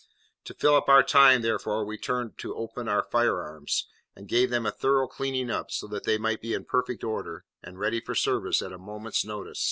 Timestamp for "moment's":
8.79-9.23